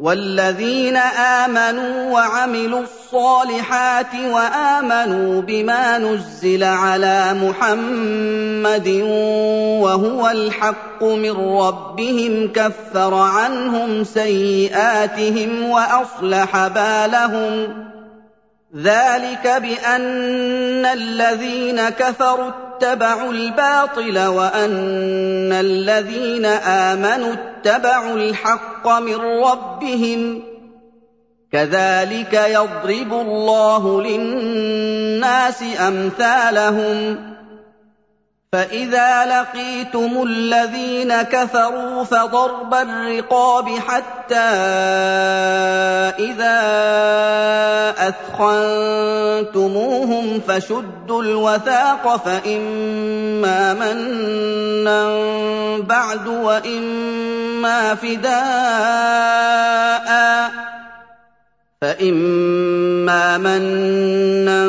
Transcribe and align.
والذين 0.00 0.96
آمنوا 0.96 2.12
وعملوا 2.12 2.82
الصالحات 2.82 4.14
وآمنوا 4.14 5.42
بما 5.42 5.98
نزل 5.98 6.64
على 6.64 7.34
محمد 7.34 8.88
وهو 9.82 10.28
الحق 10.28 11.02
من 11.02 11.56
ربهم 11.58 12.52
كفر 12.52 13.14
عنهم 13.14 14.04
سيئاتهم 14.04 15.70
وأصلح 15.70 16.68
بالهم 16.68 17.86
ذلك 18.76 19.62
بأن 19.62 20.86
الذين 20.86 21.88
كفروا 21.88 22.69
اتبعوا 22.80 23.32
الباطل 23.32 24.26
وأن 24.26 25.52
الذين 25.52 26.44
آمنوا 26.44 27.32
اتبعوا 27.32 28.16
الحق 28.16 28.88
من 28.88 29.16
ربهم 29.16 30.42
كذلك 31.52 32.34
يضرب 32.34 33.12
الله 33.12 34.02
للناس 34.02 35.64
أمثالهم 35.80 37.16
فإذا 38.52 39.24
لقيتم 39.24 40.22
الذين 40.22 41.22
كفروا 41.22 42.04
فضرب 42.04 42.74
الرقاب 42.74 43.68
حتى 43.68 44.34
إذا 46.18 46.60
أثخنتموهم 49.38 50.40
فشدوا 50.48 51.22
الوثاق 51.22 52.16
فإما 52.16 53.74
منا 53.74 55.08
بعد 55.78 56.28
وإما 56.28 57.94
فداء 57.94 58.30
فإما 61.80 63.38
منا 63.38 64.68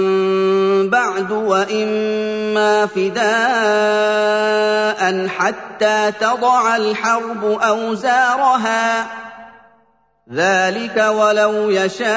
بعد 0.90 1.31
وإما 1.31 2.86
فداء 2.86 3.22
حتى 5.28 6.12
تضع 6.12 6.76
الحرب 6.76 7.45
أوزارها. 7.45 9.08
ذلك 10.34 10.98
ولو 10.98 11.70
يشاء 11.70 12.08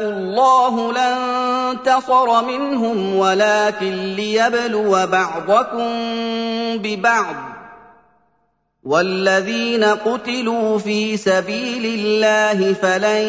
الله 0.00 0.92
لانتصر 0.92 2.42
منهم 2.42 3.16
ولكن 3.16 4.14
ليبلو 4.14 5.06
بعضكم 5.06 5.88
ببعض. 6.78 7.51
والذين 8.84 9.84
قتلوا 9.84 10.78
في 10.78 11.16
سبيل 11.16 11.84
الله 11.84 12.72
فلن 12.72 13.22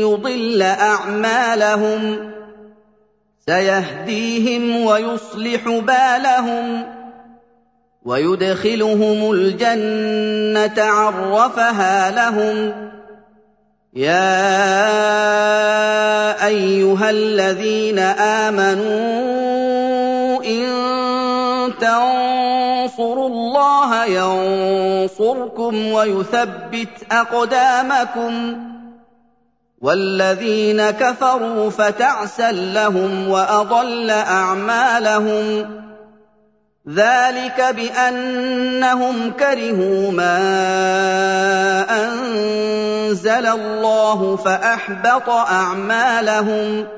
يضل 0.00 0.62
اعمالهم 0.62 2.30
سيهديهم 3.46 4.84
ويصلح 4.84 5.68
بالهم 5.68 6.86
ويدخلهم 8.04 9.32
الجنه 9.32 10.84
عرفها 10.84 12.10
لهم 12.10 12.72
يا 13.94 14.46
ايها 16.46 17.10
الذين 17.10 17.98
امنوا 18.48 19.04
ان 20.44 20.68
تنصروا 21.80 22.27
الله 23.00 24.04
ينصركم 24.04 25.92
ويثبت 25.92 27.12
أقدامكم. 27.12 28.56
والذين 29.80 30.90
كفروا 30.90 31.70
فتعسا 31.70 32.52
لهم 32.52 33.28
وأضل 33.28 34.10
أعمالهم. 34.10 35.70
ذلك 36.88 37.74
بأنهم 37.76 39.30
كرهوا 39.30 40.10
ما 40.10 40.38
أنزل 42.04 43.46
الله 43.46 44.36
فأحبط 44.36 45.30
أعمالهم. 45.30 46.97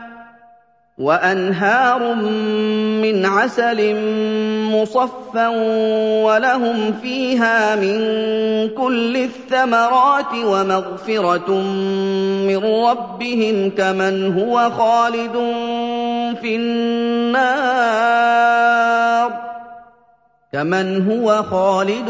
وأنهار 0.97 2.15
من 3.03 3.25
عسل 3.25 3.95
مصفى 4.71 5.47
ولهم 6.25 6.93
فيها 7.01 7.75
من 7.75 7.99
كل 8.69 9.17
الثمرات 9.17 10.33
ومغفرة 10.45 11.51
من 12.47 12.57
ربهم 12.57 13.69
كمن 13.77 14.39
هو 14.39 14.69
خالد 14.69 15.33
في 16.41 16.55
النار. 16.55 18.11
كمن 20.53 21.11
هو 21.11 21.43
خالد 21.43 22.09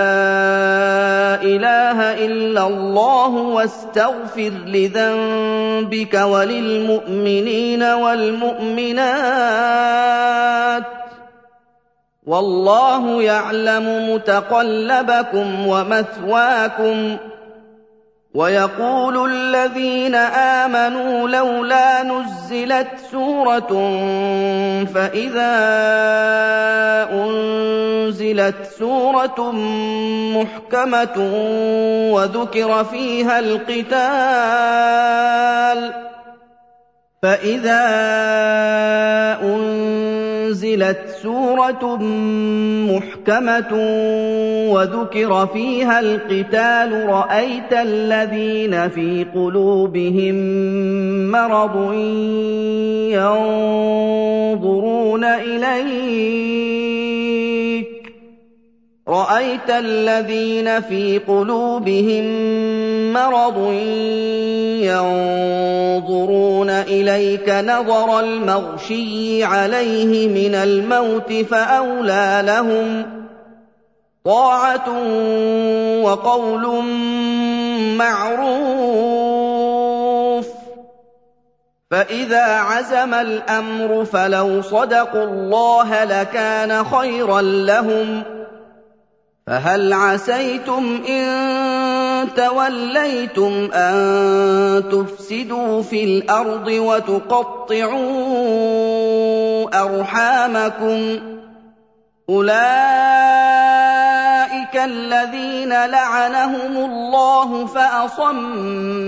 إله 1.42 2.26
إلا 2.26 2.68
الله 2.68 3.30
واستغفر 3.30 4.52
لذنبك 4.68 6.14
وللمؤمنين 6.14 7.84
والمؤمنات 7.84 9.04
والله 12.26 13.24
يعلم 13.24 14.14
متقلبكم 14.14 15.68
ومثواكم 15.68 17.18
ويقول 18.34 19.32
الذين 19.32 20.16
آمنوا 20.16 21.30
لولا 21.30 22.04
نزلت 22.04 22.88
سورة 23.12 23.70
فإذا 24.94 25.54
أنزلت 27.12 28.56
سورة 28.80 29.52
محكمة 30.34 31.18
وذكر 32.14 32.84
فيها 32.84 33.40
القتال 33.40 33.94
فإذا 37.24 37.84
أنزلت 40.54 41.00
سورة 41.22 41.98
محكمة 42.90 43.74
وذكر 44.70 45.48
فيها 45.48 46.00
القتال 46.00 47.10
رأيت 47.10 47.74
الذين 47.74 48.90
في 48.90 49.26
قلوبهم 49.36 50.36
مرض 51.32 51.94
ينظرون 54.54 55.24
إليك. 55.24 55.74
رأيت 59.08 59.70
الذين 59.70 60.82
في 60.82 61.18
قلوبهم 61.28 62.24
مرض 63.14 63.72
ينظرون 64.84 65.63
إليك 66.70 67.50
نظر 67.50 68.20
المغشي 68.20 69.44
عليه 69.44 70.28
من 70.28 70.56
الموت 70.56 71.34
فأولى 71.34 72.42
لهم 72.46 73.06
طاعة 74.26 74.90
وقول 76.02 76.84
معروف 77.98 79.44
فإذا 81.92 82.46
عزم 82.46 83.14
الأمر 83.14 84.06
فلو 84.06 84.62
صدقوا 84.62 85.24
الله 85.24 86.04
لكان 86.04 86.84
خيرا 86.84 87.42
لهم 87.42 88.24
فهل 89.48 89.94
عسيتم 89.94 91.04
إن 91.10 91.63
توليتم 92.36 93.70
أن 93.74 94.84
تفسدوا 94.92 95.82
في 95.82 96.04
الأرض 96.04 96.68
وتقطعوا 96.68 98.04
أرحامكم 99.84 101.20
أولئك 102.30 102.54
الذين 104.76 105.86
لعنهم 105.86 106.78
الله 106.78 107.66
فأصمهم 107.66 109.08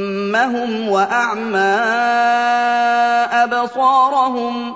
وأعمى 0.89 1.75
أبصارهم 3.43 4.75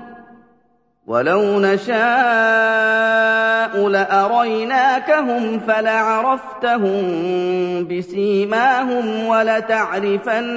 وَلَوْ 1.07 1.59
نَشَاءُ 1.59 1.97
لَأَرَيْنَاكَهُمْ 3.87 5.59
فَلَعَرَفْتَهُم 5.59 7.01
بِسِيمَاهُمْ 7.89 9.27
وَلَتَعْرِفَنَّهُمْ 9.27 10.47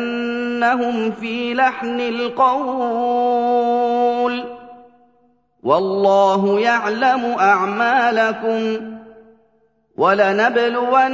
فِي 1.11 1.55
لَحْنِ 1.55 2.01
الْقَوْلِ 2.01 3.25
وَاللَّهُ 5.63 6.61
يَعْلَمُ 6.61 7.25
أَعْمَالَكُمْ 7.39 8.77
ۚ 8.77 8.81
وَلَنَبْلُوَنَّكُمْ 9.99 11.13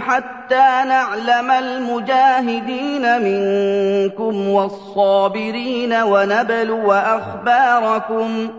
حَتَّىٰ 0.00 0.84
نَعْلَمَ 0.88 1.50
الْمُجَاهِدِينَ 1.50 3.02
مِنكُمْ 3.22 4.48
وَالصَّابِرِينَ 4.48 5.92
وَنَبْلُوَ 5.94 6.92
أَخْبَارَكُمْ 6.92 8.48
ۚ 8.48 8.50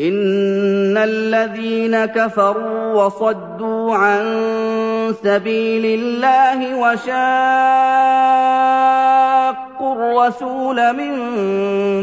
إِنَّ 0.00 0.96
الَّذِينَ 0.98 2.04
كَفَرُوا 2.04 3.04
وَصَدُّوا 3.04 3.94
عَن 3.94 4.22
سَبِيلِ 5.24 6.00
اللَّهِ 6.00 6.74
وَشَاقُّوا 6.74 7.22
الرَّسُولَ 9.92 10.92
مِن 10.96 11.14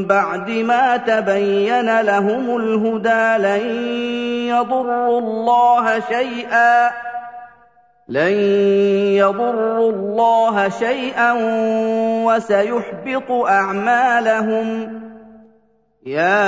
بَعْدِ 0.08 0.50
مَا 0.50 0.98
تَبَيَّنَ 0.98 2.02
لَهُمُ 2.02 2.58
الْهُدَىٰ 2.58 3.38
لَن 3.40 3.64
يَضُرُّوا 9.18 9.92
اللَّهَ 9.92 10.70
شَيْئًا 10.70 11.34
وَسَيُحْبِطُ 12.26 13.32
أَعْمَالَهُمْ. 13.32 15.00
يَا 16.06 16.44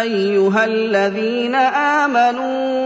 أَيُّهَا 0.00 0.64
الَّذِينَ 0.64 1.54
آمَنُوا 1.54 2.85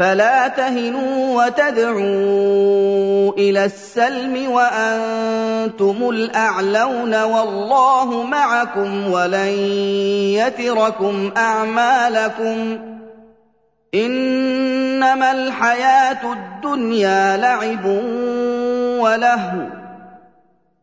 فَلَا 0.00 0.48
تَهِنُوا 0.48 1.44
وَتَدْعُوا 1.44 3.32
إِلَى 3.32 3.64
السَّلْمِ 3.64 4.50
وَأَنتُمُ 4.52 5.96
الْأَعْلَوْنَ 6.10 7.14
وَاللَّهُ 7.14 8.22
مَعَكُمْ 8.22 9.12
وَلَن 9.12 9.48
يَتِرَكُمْ 10.38 11.32
أَعْمَالَكُمْ 11.36 12.76
ۚ 12.76 12.80
إِنَّمَا 13.94 15.32
الْحَيَاةُ 15.32 16.32
الدُّنْيَا 16.32 17.36
لَعِبٌ 17.36 17.84
وَلَهْوٌ 19.02 19.66
ۚ 19.70 19.77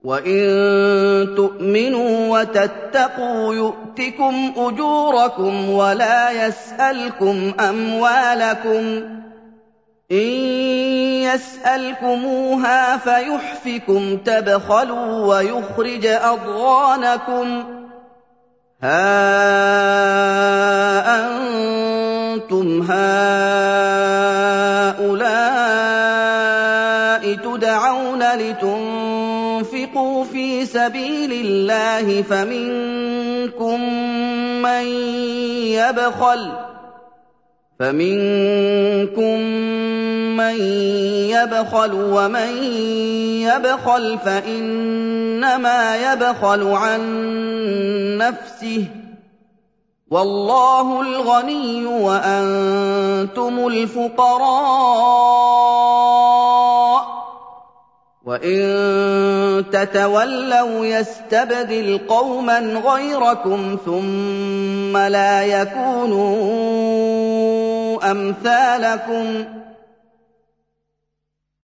وَإِن 0.05 1.35
تُؤْمِنُوا 1.35 2.39
وَتَتَّقُوا 2.39 3.53
يُؤْتِكُمْ 3.53 4.53
أُجُورَكُمْ 4.57 5.69
وَلَا 5.69 6.31
يَسْأَلْكُمْ 6.47 7.53
أَمْوَالَكُمْ 7.59 8.99
ۖ 8.99 9.03
إِن 10.11 10.27
يَسْأَلْكُمُوهَا 11.25 12.97
فَيُحْفِكُمْ 12.97 14.17
تَبْخَلُوا 14.17 15.25
وَيُخْرِجْ 15.35 16.05
أَضْغَانَكُمْ 16.05 17.63
ۖ 17.63 17.65
هَا 18.83 19.25
أَنتُمْ 21.17 22.81
هَٰؤُلَاءِ 22.91 23.25
تُدْعَوْنَ 27.35 28.23
لِتُنفِقُوا 28.23 29.04
فِي 30.23 30.65
سَبِيلِ 30.65 31.31
اللَّهِ 31.31 32.21
فَمِنكُم 32.21 33.81
مَّن 34.61 34.85
يَبْخَلُ 41.31 41.91
ۖ 41.91 41.95
وَمَن 42.15 42.51
يَبْخَلْ 43.47 44.17
فَإِنَّمَا 44.25 45.81
يَبْخَلُ 46.11 46.67
عَن 46.67 47.01
نَّفْسِهِ 48.17 48.83
ۚ 48.83 48.87
وَاللَّهُ 50.11 51.01
الْغَنِيُّ 51.01 51.85
وَأَنتُمُ 51.85 53.67
الْفُقَرَاءُ 53.67 55.05
ۚ 56.61 56.64
وَإِن 58.25 59.65
تَتَوَلَّوْا 59.71 60.85
يَسْتَبْدِلْ 60.85 61.99
قَوْمًا 62.07 62.59
غَيْرَكُمْ 62.59 63.77
ثُمَّ 63.85 64.97
لَا 64.97 65.43
يَكُونُوا 65.43 66.41
أَمْثَالَكُم 68.11 69.45